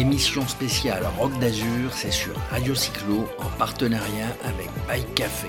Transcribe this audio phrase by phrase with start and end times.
[0.00, 5.48] Émission spéciale Rock d'Azur, c'est sur Radio Cyclo en partenariat avec Bike Café.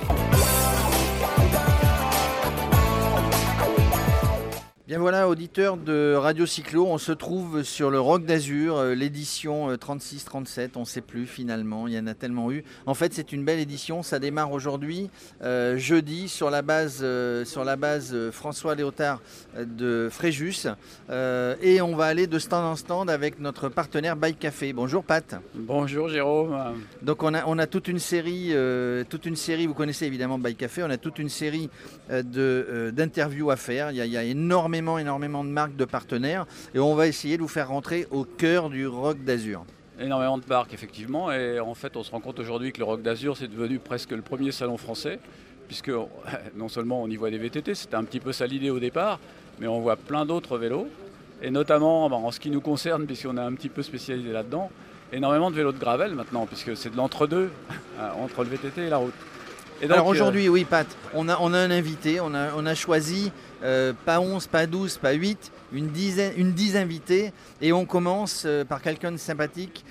[4.91, 9.73] Bien voilà, auditeurs de Radio Cyclo, on se trouve sur le Rock d'Azur, euh, l'édition
[9.73, 12.65] 36-37, euh, on ne sait plus finalement, il y en a tellement eu.
[12.85, 15.09] En fait, c'est une belle édition, ça démarre aujourd'hui,
[15.43, 17.05] euh, jeudi, sur la base,
[17.45, 19.21] sur la base François Léotard
[19.57, 20.67] de Fréjus.
[21.09, 24.73] et on va aller de stand en stand avec notre partenaire Bike Café.
[24.73, 25.35] Bonjour Pat.
[25.55, 26.53] Bonjour Jérôme.
[27.01, 28.53] Donc on a, on a toute une série,
[29.09, 31.69] toute une série, vous connaissez évidemment Bike Café, on a toute une série
[32.09, 36.45] d'interviews à faire, il y, a, il y a énormément énormément, de marques, de partenaires,
[36.73, 39.65] et on va essayer de vous faire rentrer au cœur du rock d'Azur.
[39.99, 43.01] Énormément de marques, effectivement, et en fait, on se rend compte aujourd'hui que le rock
[43.01, 45.19] d'Azur, c'est devenu presque le premier salon français,
[45.67, 45.91] puisque
[46.55, 49.19] non seulement on y voit des VTT, c'était un petit peu ça l'idée au départ,
[49.59, 50.87] mais on voit plein d'autres vélos,
[51.41, 54.71] et notamment en ce qui nous concerne, puisqu'on est un petit peu spécialisé là-dedans,
[55.13, 57.49] énormément de vélos de gravel maintenant, puisque c'est de l'entre-deux,
[58.19, 59.13] entre le VTT et la route.
[59.89, 62.75] Alors aujourd'hui, euh, oui, Pat, on a, on a un invité, on a, on a
[62.75, 63.31] choisi
[63.63, 67.31] euh, pas 11, pas 12, pas 8, une dizaine, une dizaine invités.
[67.61, 69.85] Et on commence euh, par quelqu'un de sympathique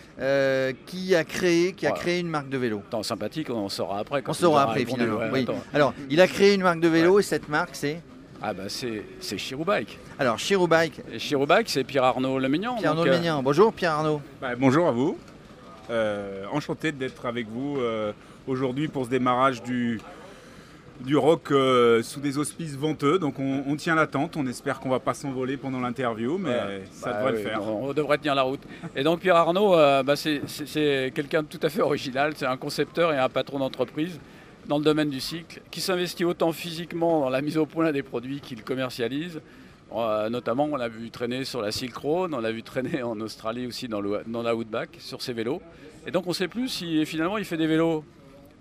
[0.86, 2.82] qui a créé, qui a créé une marque de vélo.
[2.90, 4.22] Tant sympathique, on saura après.
[4.26, 5.20] on saura après finalement.
[5.32, 5.46] oui.
[5.72, 8.02] Alors, il a créé une marque de vélo et cette marque, c'est
[8.42, 9.98] ah bah c'est, c'est Chirou-Bike.
[10.18, 11.18] Alors Chirou-Bike.
[11.18, 12.76] Chirou-Bike, c'est Pierre-Arnaud Lemignan.
[12.76, 13.42] Pierre-Arnaud Lemignan.
[13.42, 14.22] Bonjour Pierre-Arnaud.
[14.40, 15.18] Bah, bonjour à vous.
[16.50, 17.78] enchanté d'être avec vous
[18.46, 20.00] aujourd'hui pour ce démarrage du,
[21.00, 23.18] du rock euh, sous des auspices venteux.
[23.18, 27.18] Donc on, tient l'attente, on espère qu'on va pas s'envoler pendant l'interview, mais ça bah
[27.18, 27.62] devrait le faire.
[27.66, 28.60] On, devrait tenir la route.
[28.94, 32.56] Et donc Pierre Arnaud, euh, bah, c'est quelqu'un de tout à fait original, c'est un
[32.56, 34.18] concepteur et un patron d'entreprise
[34.68, 38.02] dans le domaine du cycle, qui s'investit autant physiquement dans la mise au point des
[38.02, 39.40] produits qu'il commercialise.
[39.92, 43.18] Euh, notamment, on l'a vu traîner sur la Silk Road, on l'a vu traîner en
[43.20, 45.60] Australie aussi dans, le, dans la Woodback sur ses vélos.
[46.06, 48.04] Et donc on ne sait plus si finalement il fait des vélos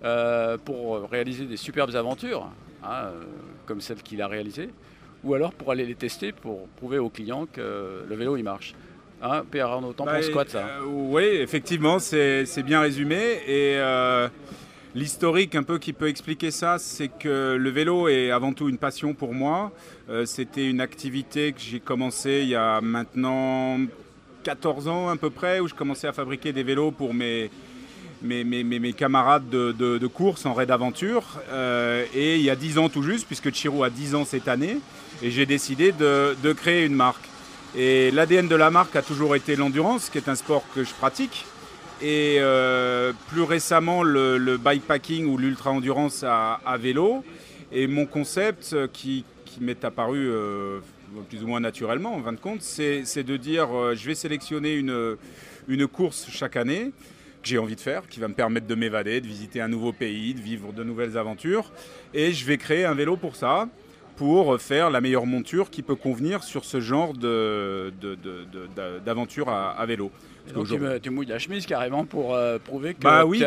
[0.03, 2.49] euh, pour réaliser des superbes aventures,
[2.83, 3.11] hein, euh,
[3.65, 4.69] comme celle qu'il a réalisée,
[5.23, 8.73] ou alors pour aller les tester pour prouver aux clients que le vélo il marche.
[9.21, 10.59] Hein, Pierre Arnaud, t'en bah, penses quoi de ça?
[10.59, 13.41] euh, Oui, effectivement, c'est bien résumé.
[13.45, 13.77] Et
[14.95, 18.77] l'historique un peu qui peut expliquer ça, c'est que le vélo est avant tout une
[18.77, 19.73] passion pour moi.
[20.23, 23.77] C'était une activité que j'ai commencé il y a maintenant
[24.43, 27.51] 14 ans à peu près, où je commençais à fabriquer des vélos pour mes,
[28.21, 31.23] mes, camarades de, course en raid aventure.
[31.49, 34.47] Euh, et il y a 10 ans tout juste, puisque Chiro a 10 ans cette
[34.47, 34.79] année,
[35.21, 37.25] et j'ai décidé de, créer une marque.
[37.75, 40.93] Et l'ADN de la marque a toujours été l'endurance, qui est un sport que je
[40.93, 41.45] pratique.
[42.01, 47.23] Et euh, plus récemment, le, bikepacking ou l'ultra-endurance à, vélo.
[47.71, 49.25] Et mon concept, euh, qui,
[49.61, 50.31] m'est apparu
[51.27, 55.87] plus ou moins naturellement, en fin de compte, c'est de dire je vais sélectionner une
[55.87, 56.93] course chaque année
[57.41, 59.93] que j'ai envie de faire, qui va me permettre de m'évader, de visiter un nouveau
[59.93, 61.71] pays, de vivre de nouvelles aventures.
[62.13, 63.67] Et je vais créer un vélo pour ça,
[64.19, 67.13] pour faire la meilleure monture qui peut convenir sur ce genre
[69.05, 70.11] d'aventure à, vélo.
[70.53, 70.67] Donc
[71.01, 72.99] tu, mouilles la chemise carrément pour euh, prouver que.
[73.01, 73.41] Bah oui,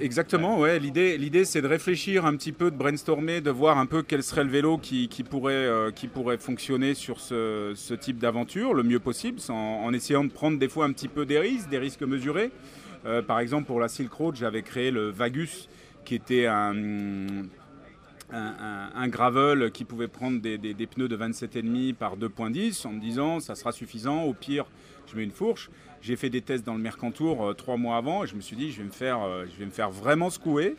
[0.00, 0.58] exactement.
[0.58, 0.78] Ouais.
[0.78, 4.22] L'idée, l'idée, c'est de réfléchir un petit peu, de brainstormer, de voir un peu quel
[4.22, 9.00] serait le vélo qui, pourrait, euh, qui pourrait fonctionner sur ce, type d'aventure le mieux
[9.00, 12.52] possible, en, essayant de prendre des fois un petit peu des risques, des risques mesurés.
[13.06, 15.68] Euh, par exemple, pour la Silk Road, j'avais créé le Vagus,
[16.04, 16.74] qui était un,
[18.32, 23.54] un, gravel qui pouvait prendre des, pneus de 27,5 par 2,10 en me disant ça
[23.54, 24.66] sera suffisant, au pire
[25.06, 25.70] je mets une fourche.
[26.02, 28.56] J'ai fait des tests dans le Mercantour euh, trois mois avant et je me suis
[28.56, 30.76] dit je vais me faire, euh, je vais me faire vraiment secouer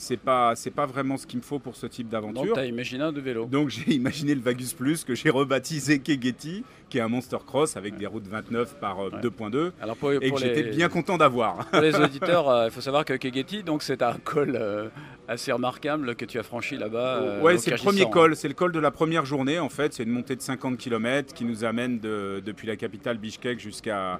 [0.00, 2.46] c'est pas c'est pas vraiment ce qu'il me faut pour ce type d'aventure.
[2.46, 3.44] Donc tu as imaginé un de vélo.
[3.44, 7.76] Donc j'ai imaginé le Vagus Plus que j'ai rebaptisé Kegeti, qui est un monster cross
[7.76, 11.66] avec des routes 29 par 2.2 euh, Alors pour, et que j'étais bien content d'avoir.
[11.70, 14.88] Pour les auditeurs, euh, il faut savoir que Kegeti donc c'est un col euh,
[15.28, 17.40] assez remarquable que tu as franchi là-bas.
[17.42, 20.04] ouais, c'est le premier col, c'est le col de la première journée en fait, c'est
[20.04, 24.18] une montée de 50 km qui nous amène de, depuis la capitale Bishkek jusqu'à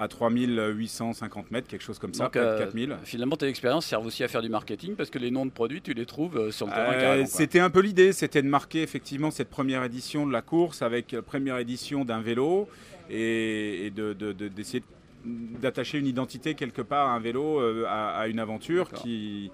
[0.00, 2.96] à 3850 mètres, quelque chose comme ça, peut-être 4000.
[3.04, 5.82] Finalement, tes expériences servent aussi à faire du marketing parce que les noms de produits,
[5.82, 6.92] tu les trouves euh, sur le terrain.
[6.94, 10.80] Euh, c'était un peu l'idée, c'était de marquer effectivement cette première édition de la course
[10.80, 12.66] avec la première édition d'un vélo
[13.10, 14.82] et, d'essayer
[15.24, 19.50] d'attacher une identité quelque part à un vélo, euh, à, une aventure qui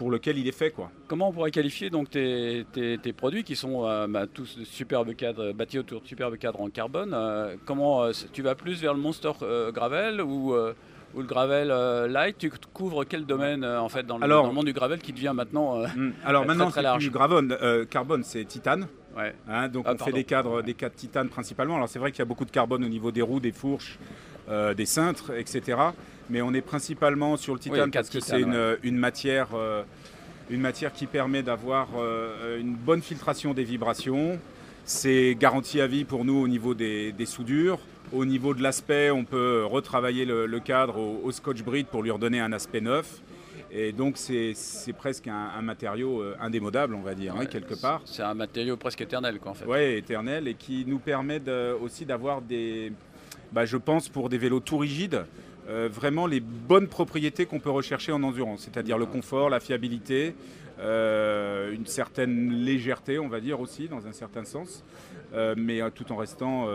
[0.00, 0.70] pour lequel il est fait.
[0.70, 0.90] Quoi.
[1.08, 2.64] Comment on pourrait qualifier donc tes,
[3.14, 7.12] produits qui sont euh, bah, tous superbes cadres, bâtis autour de superbes cadres en carbone
[7.12, 9.32] euh, Comment euh, tu vas plus vers le Monster
[9.74, 11.68] Gravel ou, ou le Gravel
[12.10, 12.38] Light?
[12.38, 16.12] Tu couvres quel domaine en fait dans le, monde du gravel qui devient maintenant hmm,
[16.24, 17.02] Alors maintenant, très, large?
[17.02, 18.88] Du carbone, c'est titane.
[19.48, 21.76] Hein, donc ah, on fait des cadres, des cadres titane principalement.
[21.76, 23.98] Alors c'est vrai qu'il y a beaucoup de carbone au niveau des roues, des fourches.
[24.76, 25.78] Des cintres, etc.
[26.28, 29.48] Mais on est principalement sur le titane parce que c'est une, matière,
[30.50, 31.88] une matière qui permet d'avoir
[32.58, 34.38] une bonne filtration des vibrations.
[34.84, 37.78] C'est garanti à vie pour nous au niveau des, soudures.
[38.12, 42.40] Au niveau de l'aspect, on peut retravailler le, cadre au, Scotch Brite pour lui redonner
[42.40, 43.22] un aspect neuf.
[43.72, 44.54] Et donc c'est
[44.98, 48.02] presque un, matériau euh, indémodable, on va dire, hein, quelque part.
[48.04, 49.64] C'est un matériau presque éternel, quoi, en fait.
[49.64, 51.40] Oui, éternel, et qui nous permet
[51.80, 52.92] aussi d'avoir des,
[53.52, 55.24] bah, je pense, pour des vélos tout rigides,
[55.68, 60.34] euh, vraiment les bonnes propriétés qu'on peut rechercher en endurance, c'est-à-dire le confort, la fiabilité,
[60.80, 64.84] euh, une certaine légèreté, on va dire aussi, dans un certain sens,
[65.32, 66.66] euh, mais tout en restant,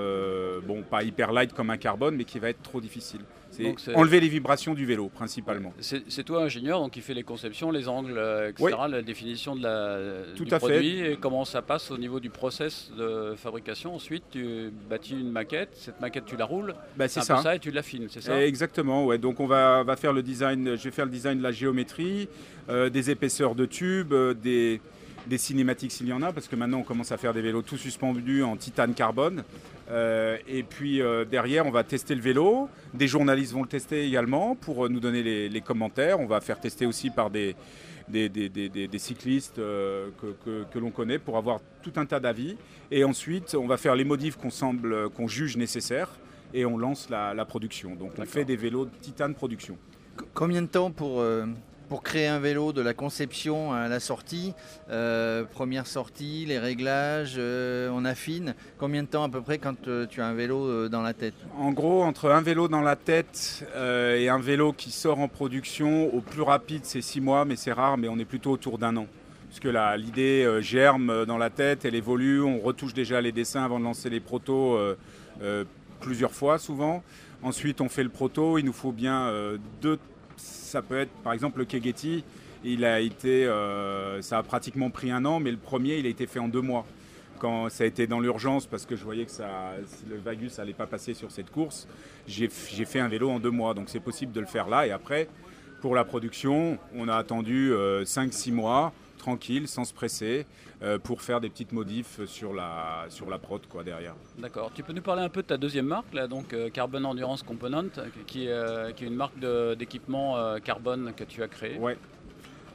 [0.65, 3.21] bon, pas hyper light comme un carbone, mais qui va être trop difficile.
[3.51, 5.73] C'est enlever les vibrations du vélo, principalement.
[5.79, 8.19] C'est toi, ingénieur, donc qui fait les conceptions, les angles,
[8.49, 12.29] etc., la définition de la, tout du produit, et comment ça passe au niveau du
[12.29, 13.95] process de fabrication.
[13.95, 17.37] Ensuite, tu bâtis une maquette, cette maquette, tu la roules, bah, c'est ça.
[17.37, 17.55] ça.
[17.55, 18.43] et tu l'affines, c'est ça?
[18.45, 19.17] Exactement, ouais.
[19.17, 22.27] Donc on va, va, faire le design, je vais faire le design de la géométrie,
[22.69, 24.81] euh, des épaisseurs de tubes, euh, des
[25.27, 27.61] des cinématiques s'il y en a, parce que maintenant on commence à faire des vélos
[27.61, 29.43] tout suspendus en titane carbone.
[29.91, 32.69] Euh, et puis euh, derrière, on va tester le vélo.
[32.93, 36.19] Des journalistes vont le tester également pour euh, nous donner les, commentaires.
[36.19, 37.55] On va faire tester aussi par des,
[38.07, 42.55] des, cyclistes que, l'on connaît pour avoir tout un tas d'avis.
[42.91, 46.11] Et ensuite, on va faire les modifs qu'on semble, qu'on juge nécessaires
[46.53, 47.95] et on lance la, la production.
[47.95, 49.77] Donc on fait des vélos de titane production.
[50.33, 51.21] Combien de temps pour
[51.87, 54.53] pour créer un vélo de la conception à la sortie,
[54.89, 58.55] euh, première sortie, les réglages, euh, on affine.
[58.77, 61.35] Combien de temps à peu près quand euh, tu as un vélo dans la tête?
[61.57, 66.13] En gros, entre un vélo dans la tête et un vélo qui sort en production,
[66.13, 68.97] au plus rapide c'est six mois, mais c'est rare, mais on est plutôt autour d'un
[68.97, 69.07] an.
[69.49, 73.79] Parce que l'idée germe dans la tête, elle évolue, on retouche déjà les dessins avant
[73.79, 74.77] de lancer les protos
[76.01, 77.03] plusieurs fois souvent.
[77.41, 79.31] Ensuite, on fait le proto, il nous faut bien
[79.81, 79.99] deux
[80.37, 82.23] ça peut être par exemple le Kegeti.
[82.63, 86.09] Il a été, euh, ça a pratiquement pris un an, mais le premier, il a
[86.09, 86.85] été fait en deux mois.
[87.37, 89.73] Quand ça a été dans l'urgence, parce que je voyais que ça,
[90.09, 91.87] le Vagus n'allait pas passer sur cette course,
[92.27, 93.73] j'ai fait un vélo en deux mois.
[93.73, 94.87] Donc c'est possible de le faire là.
[94.87, 95.27] Et après,
[95.81, 98.93] pour la production, on a attendu 5-6 euh, mois
[99.25, 100.45] tranquille, sans se presser,
[100.83, 104.13] euh, pour faire des petites modifs sur la, sur la prod quoi, derrière.
[104.37, 104.69] D'accord.
[104.75, 107.41] Tu peux nous parler un peu de ta deuxième marque, là, donc euh, Carbon Endurance
[107.41, 107.89] Component,
[108.27, 109.39] qui, euh, qui est une marque
[109.79, 111.97] d'équipement carbone que tu as créée Ouais.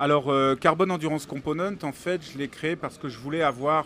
[0.00, 3.84] Alors, Carbon Endurance Component, en fait, je l'ai créé parce que je voulais avoir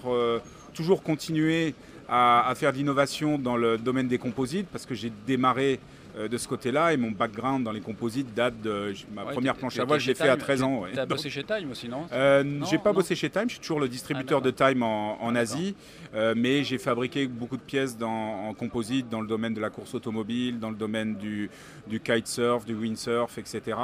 [0.73, 1.75] toujours continué
[2.09, 5.81] à, à faire de l'innovation dans le domaine des composites, parce que j'ai démarré
[6.17, 9.79] euh, de ce côté-là et mon background dans les composites date de ma première planche
[9.81, 10.85] à voile, je l'ai fait à 13 ans.
[10.93, 13.61] Tu as bossé chez Time aussi, non euh, J'ai pas bossé chez Time, je suis
[13.61, 15.75] toujours le distributeur ah, de Time en, Asie,
[16.15, 19.71] euh, mais j'ai fabriqué beaucoup de pièces dans, en composite dans le domaine de la
[19.71, 21.51] course automobile, dans le domaine du,
[21.89, 23.77] du kitesurf, du windsurf, etc.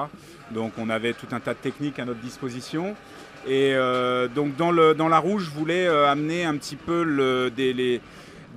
[0.53, 2.95] Donc on avait tout un tas de techniques à notre disposition.
[3.49, 7.51] Et euh, donc dans, le, dans la roue, je voulais amener un petit peu le,
[7.51, 8.01] des, les,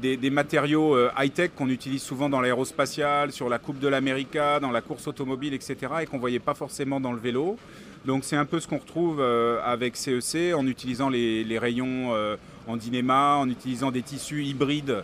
[0.03, 4.71] des, matériaux euh, high-tech qu'on utilise souvent dans l'aérospatial, sur la Coupe de l'América, dans
[4.71, 5.77] la course automobile, etc.
[6.01, 7.57] et qu'on ne voyait pas forcément dans le vélo.
[8.05, 12.13] Donc c'est un peu ce qu'on retrouve euh, avec CEC e en utilisant les, rayons
[12.13, 12.35] euh,
[12.67, 15.03] en dinéma, en utilisant des tissus hybrides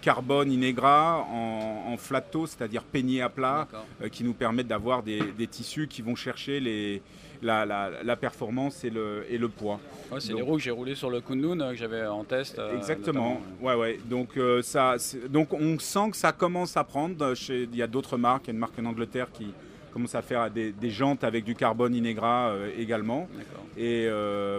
[0.00, 3.68] carbone inégra en, en flatto, c'est-à-dire peigné à plat,
[4.12, 7.02] qui nous permettent d'avoir des, tissus qui vont chercher les,
[7.44, 9.80] la, performance et le, et le poids.
[10.18, 12.58] c'est les roues que j'ai roulées sur le Kunlun euh, que j'avais en test.
[12.58, 13.40] Euh, exactement.
[13.60, 14.00] Ouais, ouais.
[14.06, 14.96] Donc, euh, ça,
[15.28, 17.34] donc on sent que ça commence à prendre.
[17.34, 18.44] Chez, il y a d'autres marques.
[18.44, 19.46] Il y a une marque en Angleterre qui
[19.94, 23.28] commence à faire des, jantes avec du carbone inégra également.
[23.78, 24.08] Et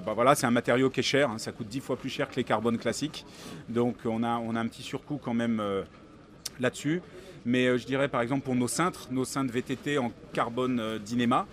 [0.05, 1.29] bah voilà, c'est un matériau qui est cher.
[1.29, 1.37] Hein.
[1.37, 3.25] ça coûte 10 fois plus cher que les carbones classiques.
[3.69, 5.61] Donc on a, on a un petit surcoût quand même
[6.59, 7.01] là-dessus.
[7.45, 11.45] Mais je dirais par exemple pour nos cintres, nos cintres VTT en carbone d'Inema,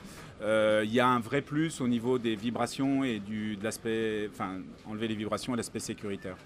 [0.43, 4.29] euh, il y a un vrai plus au niveau des vibrations et du, de l'aspect,
[4.33, 4.59] enfin,
[4.89, 6.37] enlever les vibrations et l'aspect sécuritaire.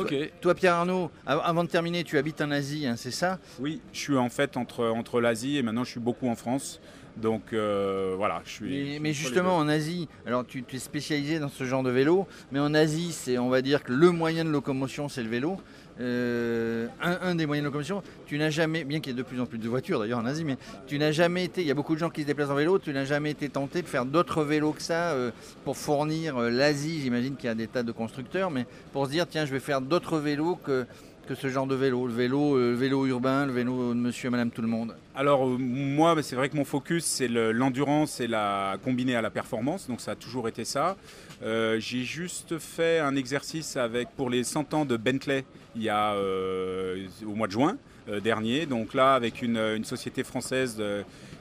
[0.00, 0.14] Ok.
[0.40, 3.38] Toi, Pierre Arnaud, avant de terminer, tu habites en Asie, hein, c'est ça?
[3.58, 6.80] Oui, je suis en fait entre, entre l'Asie et maintenant je suis beaucoup en France.
[7.16, 9.00] Donc euh, voilà, je suis.
[9.00, 12.60] Mais, justement en Asie, alors tu, tu, es spécialisé dans ce genre de vélo, mais
[12.60, 15.58] en Asie, c'est on va dire que le moyen de locomotion, c'est le vélo.
[16.00, 19.38] Euh, un, des moyens de locomotion, tu n'as jamais, bien qu'il y ait de plus
[19.38, 21.74] en plus de voitures d'ailleurs en Asie, mais tu n'as jamais été, il y a
[21.74, 24.06] beaucoup de gens qui se déplacent en vélo, tu n'as jamais été tenté de faire
[24.06, 25.30] d'autres vélos que ça euh,
[25.64, 29.10] pour fournir euh, l'Asie, j'imagine qu'il y a des tas de constructeurs, mais pour se
[29.10, 30.86] dire, tiens, je vais faire d'autres vélos que,
[31.34, 34.50] ce genre de vélo, le vélo, le vélo urbain, le vélo de monsieur et madame
[34.50, 39.16] tout le monde Alors moi, c'est vrai que mon focus, c'est l'endurance et la combinée
[39.16, 40.96] à la performance, donc ça a toujours été ça.
[41.42, 45.44] J'ai juste fait un exercice avec pour les 100 ans de Bentley
[45.76, 46.89] il y a euh,
[47.30, 47.76] au mois de juin
[48.22, 48.66] dernier.
[48.66, 50.82] Donc là, avec une, société française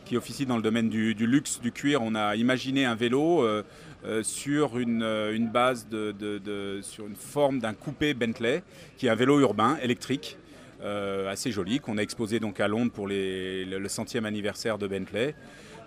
[0.05, 3.43] qui officie dans le domaine du, luxe, du cuir, on a imaginé un vélo
[4.22, 5.88] sur une, base
[6.81, 8.62] sur une forme d'un coupé Bentley,
[8.98, 10.38] qui est un vélo urbain électrique.
[11.27, 15.34] assez joli, qu'on a exposé donc à Londres pour le centième anniversaire de Bentley.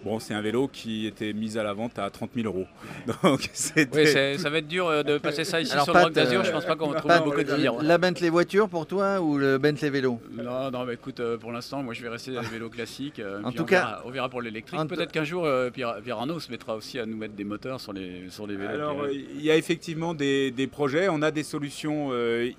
[0.05, 2.67] Bon, c'est un vélo qui était mis à la vente à 30 000 euros.
[3.23, 3.49] Donc,
[3.95, 4.07] oui,
[4.39, 6.43] ça va être dur euh, de passer ça ici sur le Rock d'Azur.
[6.43, 7.79] Je pense pas qu'on va trouver beaucoup de clients.
[7.81, 10.21] La Bentley voiture pour toi ou le Bentley vélo?
[10.33, 13.21] Non, non, mais écoute, euh, pour l'instant, moi je vais rester dans les vélos classiques.
[13.21, 14.81] Euh, en tout on cas, verra, on verra pour l'électrique.
[14.89, 18.29] Peut-être qu'un jour, Pierre, Arnaud se mettra aussi à nous mettre des moteurs sur les,
[18.29, 18.71] sur les vélos.
[18.71, 21.09] Alors, il y a effectivement des, des, projets.
[21.09, 22.11] On a des solutions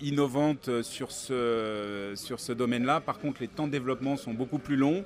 [0.01, 3.01] innovantes sur ce, sur ce domaine-là.
[3.01, 5.03] Par contre, les temps de développement sont beaucoup plus longs.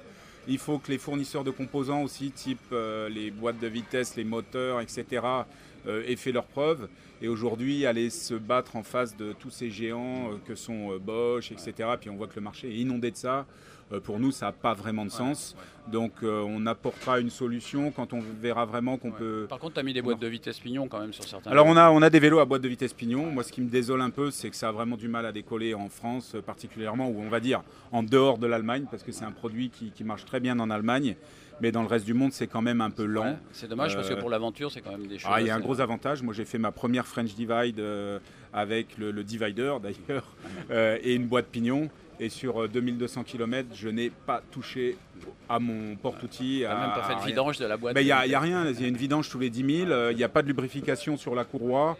[0.49, 4.23] Il faut que les fournisseurs de composants aussi, type euh, les boîtes de vitesse, les
[4.23, 5.05] moteurs, etc.,
[5.85, 6.87] euh, aient fait leurs preuves.
[7.21, 11.51] Et aujourd'hui, aller se battre en face de tous ces géants euh, que sont Bosch,
[11.51, 13.45] etc., puis on voit que le marché est inondé de ça.
[13.93, 15.55] Euh, pour nous, ça n'a pas vraiment de sens.
[15.91, 19.45] Donc, euh, on apportera une solution quand on verra vraiment qu'on peut.
[19.47, 21.49] Par contre, tu as mis des boîtes de vitesse pignon quand même sur certains.
[21.49, 23.31] Alors, on a, on a des vélos à boîte de vitesse pignon.
[23.31, 25.31] Moi, ce qui me désole un peu, c'est que ça a vraiment du mal à
[25.31, 27.61] décoller en France, particulièrement, ou on va dire
[27.93, 31.15] en dehors de l'Allemagne, parce que c'est un produit qui, marche très bien en Allemagne
[31.61, 33.37] mais dans le reste du monde, c'est quand même un peu lent.
[33.51, 35.31] c'est dommage parce que euh, pour l'aventure, c'est quand même des choses.
[35.33, 36.21] Ah, il y a un gros avantage.
[36.21, 37.81] Moi, j'ai fait ma première French Divide
[38.53, 40.25] avec le, divider d'ailleurs
[40.71, 41.89] et une boîte pignon.
[42.19, 44.97] Et sur 2200 euh, km, je n'ai pas touché
[45.47, 46.63] à mon porte-outil.
[46.63, 48.85] Tu même pas fait de vidange de la boîte Il n'y a, rien, il y
[48.85, 51.35] a une vidange tous les 10 000, euh, il n'y a pas de lubrification sur
[51.35, 51.97] la courroie.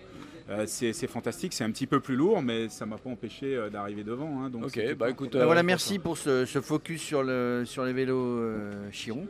[0.49, 3.59] Euh, c'est fantastique, c'est un petit peu plus lourd, mais ça ne m'a pas empêché
[3.71, 4.41] d'arriver devant.
[4.41, 5.33] Hein, donc ok, bah écoute.
[5.33, 8.41] Ben voilà, merci pour ce, focus sur, le, sur les vélos
[8.91, 9.27] Chiron.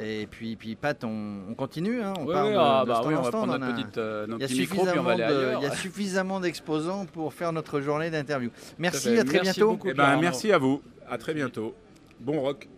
[0.00, 2.02] Et puis, puis Pat, on, continue.
[2.02, 4.84] Hein, on oui, oui, ah, bah on va prendre notre, petite, euh, notre petit micro,
[4.84, 5.60] puis on va aller ailleurs.
[5.60, 8.50] Il y a suffisamment d'exposants pour faire notre journée d'interview.
[8.78, 9.72] Merci, à très merci bientôt.
[9.72, 10.82] Beaucoup, eh ben, merci à vous.
[11.10, 11.74] À très bientôt.
[12.20, 12.68] Bon rock.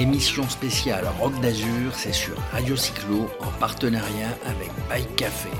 [0.00, 5.50] Émission spéciale Rock d'Azur, c'est sur Radio Cyclo en partenariat avec Bike Café.